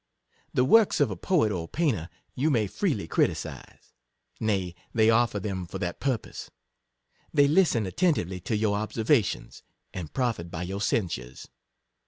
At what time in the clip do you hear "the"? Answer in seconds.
0.51-0.65